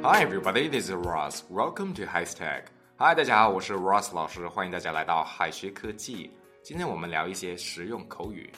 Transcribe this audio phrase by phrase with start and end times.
[0.00, 1.42] Hi everybody, this is Ross.
[1.50, 2.66] Welcome to High Tech.
[2.98, 6.30] Hi，大家好，我是 Ross 老师，欢迎大家来到海学科技。
[6.62, 8.48] 今天我们聊一些实用口语。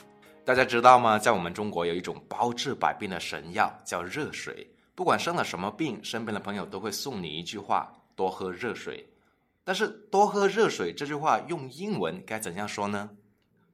[0.45, 1.19] 大家知道吗？
[1.19, 4.71] 在我们中国有一种包治百病的神药，叫热水。
[4.95, 9.09] 不管生了什么病，身边的朋友都会送你一句话：多喝热水。
[9.65, 13.09] 但是“多喝热水”这句话用英文该怎样说呢？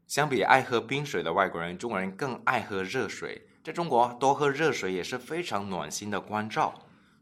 [0.06, 3.44] 相比爱喝冰水的外国人，中国人更爱喝热水。
[3.64, 6.72] 在中国，多喝热水也是非常暖心的关照。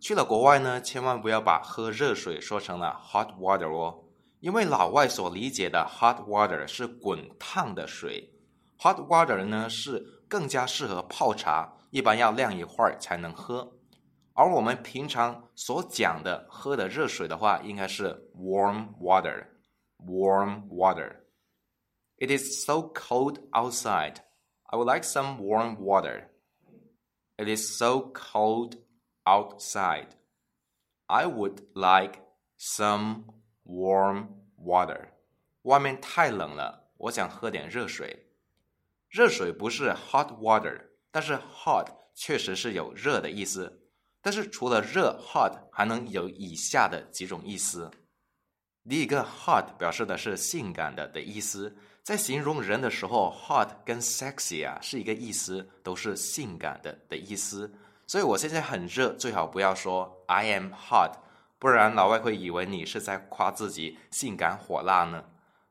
[0.05, 4.05] 去了国外呢，千万不要把喝热水说成了 hot water 哦，
[4.41, 8.31] 因为老外所理解的 hot water 是滚烫的水。
[8.81, 13.79] Hot water 呢是更加适合泡茶，一般要晾一会儿才能喝。
[14.35, 19.47] 而我们平常所讲的喝的热水的话，应该是 warm water。
[20.07, 21.17] Warm water.
[22.19, 24.17] It is so cold outside.
[24.65, 26.25] I would like some warm water.
[27.39, 28.75] It is so cold
[29.25, 30.09] outside.
[31.07, 32.21] I would like
[32.59, 33.25] some
[33.65, 35.09] warm water.
[35.63, 38.31] 外面太冷了，我想喝点热水。
[39.09, 43.81] 热水不是 hot water，但是 hot 确实是有热的意思。
[44.21, 47.91] 但是除了热 hot，还能有以下的几种意思。
[48.89, 57.73] 第一个 hot 表示的是性感的的意思，在形容人的时候，hot 跟 sexy 啊是一个意思，都是性感的的意思。
[58.07, 61.19] 所以我现在很热，最好不要说 I am hot，
[61.59, 65.25] 不然老外会以为你是在夸自己性感火辣呢，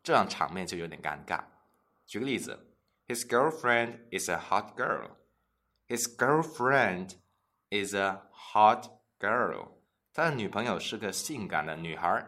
[0.04, 1.44] 这样场面就有点尴尬。
[2.06, 2.70] 举个例子。
[3.06, 5.18] His girlfriend is a hot girl.
[5.90, 7.16] His girlfriend
[7.70, 8.86] is a hot
[9.20, 9.74] girl.
[10.14, 12.26] 他的女朋友是个性感的女孩。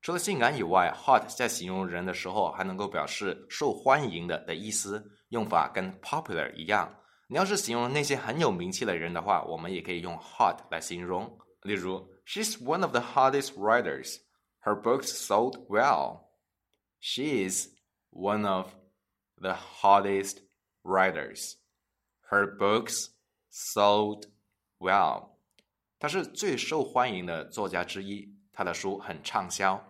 [0.00, 6.90] 除了性感以外，hot 在形容人的时候还能够表示受欢迎的的意思，用法跟 popular 一样。
[7.32, 11.38] 你要是形容那些很有名气的人的话，我们也可以用 hot 来形容。
[11.62, 14.18] 例如，She's one of the hottest writers.
[14.60, 16.24] Her books sold well.
[17.00, 17.68] She is
[18.10, 18.74] one of
[19.40, 20.40] the hottest
[20.82, 21.54] writers.
[22.30, 23.06] Her books
[23.50, 24.24] sold
[24.78, 25.30] well.
[25.98, 29.82] 她是最受欢迎的作家之一，她的书很畅销。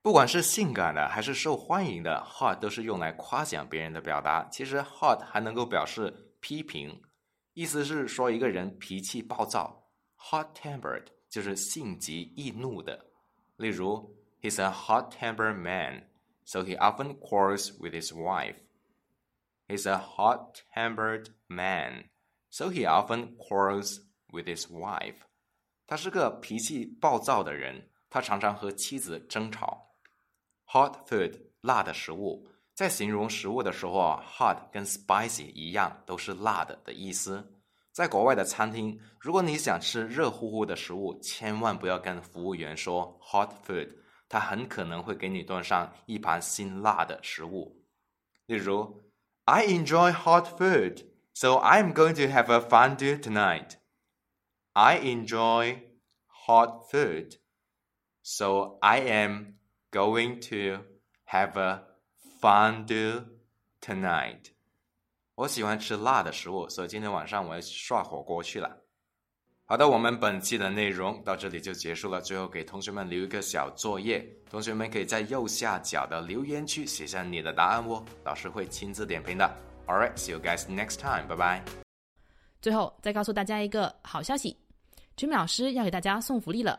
[0.00, 4.48] 不管是性感的还是受欢迎的，hot 都是用来夸奖别人的表达。
[4.50, 7.00] 其实 hot 还能够表示批评，
[7.54, 9.88] 意思是说一个人脾气暴躁
[10.18, 13.06] ，hot-tempered 就是性急易怒的。
[13.56, 16.08] 例如，He's a hot-tempered man,
[16.44, 18.56] so he often quarrels with his wife.
[19.68, 22.10] He's a hot-tempered man,
[22.50, 25.22] so he often quarrels with his wife.
[25.86, 29.94] 他是个脾气暴躁的人，他常常和妻子争吵。
[30.66, 37.53] Hot food，辣的食物，在形容食物的时候啊，hot 跟 spicy 一样，都是辣的的意思。
[37.91, 43.89] 在国外的餐厅，如果你想吃热乎乎的食物，千万不要跟服务员说 hot food，
[44.27, 47.83] 他很可能会给你端上一盘辛辣的食物。
[48.45, 49.01] 例如。
[49.51, 53.77] I enjoy hot food, so I'm going to have a fondue tonight.
[54.73, 55.79] I enjoy
[56.45, 57.39] hot food,
[58.21, 59.55] so I am
[59.89, 60.83] going to
[61.25, 61.81] have a
[62.44, 63.24] fondue
[63.80, 64.50] tonight.
[65.34, 68.70] 我喜欢吃辣的食物，所以今天晚上我要涮火锅去了。
[69.64, 72.20] 好的，我们本期的内容到这里就结束了。
[72.20, 79.50] 最后给同学们留一个小作业，同学们可以在右下角的留言区写下你的答案哦，老师会亲自点评的。
[79.86, 81.26] All right, see you guys next time.
[81.26, 81.62] Bye bye.
[82.60, 84.54] 最后再告诉大家一个好消息
[85.16, 86.78] ，Jimmy 老师要给大家送福利了。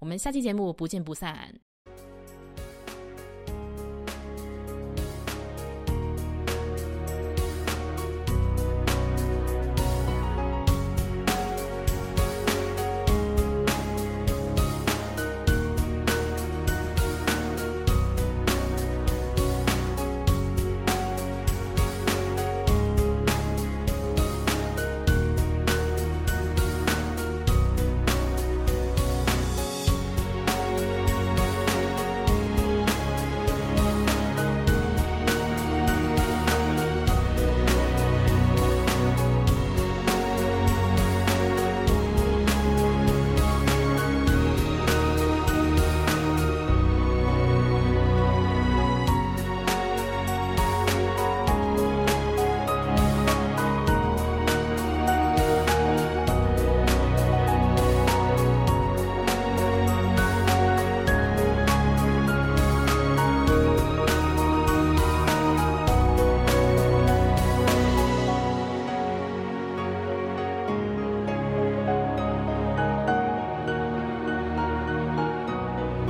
[0.00, 1.60] 我们下期节目不见不散。